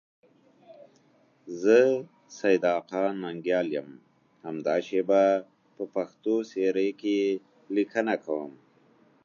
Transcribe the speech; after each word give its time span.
زه 1.61 1.77
سیدآقا 2.37 3.03
ننگیال 3.21 3.67
یم، 3.75 3.89
همدا 4.45 4.75
شیبه 4.87 5.23
په 5.75 5.83
پښتو 5.93 6.35
سیرې 6.51 6.89
کې 7.01 7.17
لیکنه 7.75 8.15
کوم. 8.23 8.51